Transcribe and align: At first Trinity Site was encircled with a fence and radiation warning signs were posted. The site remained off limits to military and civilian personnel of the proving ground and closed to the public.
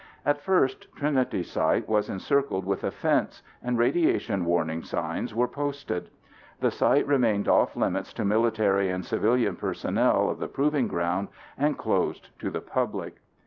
At 0.25 0.41
first 0.41 0.87
Trinity 0.95 1.43
Site 1.43 1.87
was 1.87 2.09
encircled 2.09 2.65
with 2.65 2.83
a 2.83 2.89
fence 2.89 3.43
and 3.61 3.77
radiation 3.77 4.45
warning 4.45 4.81
signs 4.81 5.35
were 5.35 5.47
posted. 5.47 6.09
The 6.59 6.71
site 6.71 7.05
remained 7.05 7.47
off 7.47 7.75
limits 7.75 8.11
to 8.13 8.25
military 8.25 8.89
and 8.89 9.05
civilian 9.05 9.57
personnel 9.57 10.27
of 10.27 10.39
the 10.39 10.47
proving 10.47 10.87
ground 10.87 11.27
and 11.55 11.77
closed 11.77 12.29
to 12.39 12.49
the 12.49 12.61
public. 12.61 13.17